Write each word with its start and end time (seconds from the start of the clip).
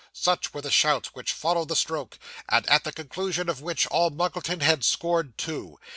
Such 0.13 0.51
were 0.51 0.61
the 0.63 0.71
shouts 0.71 1.09
which 1.13 1.31
followed 1.31 1.67
the 1.67 1.75
stroke; 1.75 2.17
and 2.49 2.65
at 2.67 2.85
the 2.85 2.91
conclusion 2.91 3.47
of 3.49 3.61
which 3.61 3.85
All 3.85 4.09
Muggleton 4.09 4.61
had 4.61 4.83
scored 4.83 5.37
two. 5.37 5.77